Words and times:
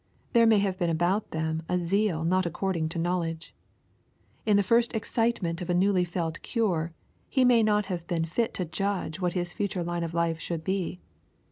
There 0.33 0.47
may 0.47 0.57
have 0.57 0.79
been 0.79 0.89
about 0.89 1.29
them 1.29 1.61
a 1.69 1.77
zeal 1.77 2.23
not 2.23 2.47
according 2.47 2.89
to 2.89 2.97
knowledge. 2.97 3.53
In 4.47 4.57
the 4.57 4.63
first 4.63 4.95
excitement 4.95 5.61
of 5.61 5.69
a 5.69 5.75
newly 5.75 6.05
felt 6.05 6.41
cure, 6.41 6.91
he 7.29 7.45
may 7.45 7.61
not 7.61 7.85
have 7.85 8.07
been 8.07 8.25
fit 8.25 8.55
to 8.55 8.65
judge 8.65 9.19
what 9.19 9.33
his 9.33 9.53
future 9.53 9.83
line 9.83 10.03
of 10.03 10.15
life 10.15 10.39
should 10.39 10.63
be. 10.63 11.01